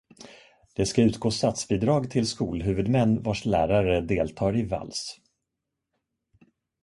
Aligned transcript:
Det 0.75 0.85
ska 0.85 1.01
utgå 1.01 1.31
statsbidrag 1.31 2.09
till 2.11 2.27
skolhuvudmän 2.27 3.23
vars 3.23 3.45
lärare 3.45 4.01
deltar 4.01 4.57
i 4.57 4.65
Vals. 4.65 5.19